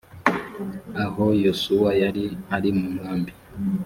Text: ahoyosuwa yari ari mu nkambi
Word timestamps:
ahoyosuwa 1.03 1.89
yari 2.01 2.25
ari 2.55 2.69
mu 2.77 2.87
nkambi 2.95 3.33